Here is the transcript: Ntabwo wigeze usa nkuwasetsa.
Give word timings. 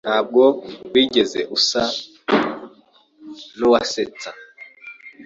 Ntabwo 0.05 0.43
wigeze 0.93 1.39
usa 1.57 1.81
nkuwasetsa. 3.55 4.29